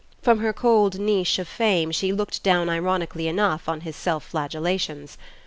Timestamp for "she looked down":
1.91-2.69